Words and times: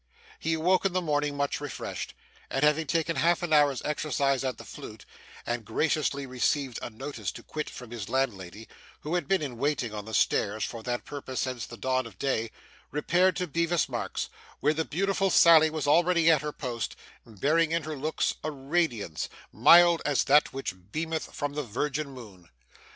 He 0.39 0.55
awoke 0.55 0.83
in 0.83 0.93
the 0.93 0.99
morning, 1.01 1.37
much 1.37 1.61
refreshed; 1.61 2.15
and 2.49 2.63
having 2.63 2.87
taken 2.87 3.17
half 3.17 3.43
an 3.43 3.53
hour's 3.53 3.83
exercise 3.85 4.43
at 4.43 4.57
the 4.57 4.65
flute, 4.65 5.05
and 5.45 5.63
graciously 5.63 6.25
received 6.25 6.79
a 6.81 6.89
notice 6.89 7.31
to 7.33 7.43
quit 7.43 7.69
from 7.69 7.91
his 7.91 8.09
landlady, 8.09 8.67
who 9.01 9.13
had 9.13 9.27
been 9.27 9.43
in 9.43 9.59
waiting 9.59 9.93
on 9.93 10.05
the 10.05 10.15
stairs 10.15 10.63
for 10.65 10.81
that 10.81 11.05
purpose 11.05 11.41
since 11.41 11.67
the 11.67 11.77
dawn 11.77 12.07
of 12.07 12.17
day, 12.17 12.49
repaired 12.89 13.35
to 13.35 13.45
Bevis 13.45 13.87
Marks; 13.87 14.27
where 14.59 14.73
the 14.73 14.85
beautiful 14.85 15.29
Sally 15.29 15.69
was 15.69 15.85
already 15.85 16.31
at 16.31 16.41
her 16.41 16.51
post, 16.51 16.95
bearing 17.23 17.71
in 17.71 17.83
her 17.83 17.95
looks 17.95 18.33
a 18.43 18.49
radiance, 18.49 19.29
mild 19.53 20.01
as 20.03 20.23
that 20.23 20.51
which 20.51 20.73
beameth 20.91 21.31
from 21.31 21.53
the 21.53 21.61
virgin 21.61 22.09
moon. 22.09 22.49